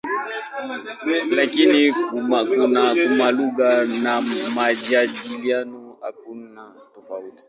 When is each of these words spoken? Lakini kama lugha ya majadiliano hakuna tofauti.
Lakini 1.35 1.93
kama 2.97 3.31
lugha 3.31 3.69
ya 3.83 4.49
majadiliano 4.51 5.97
hakuna 6.01 6.73
tofauti. 6.95 7.39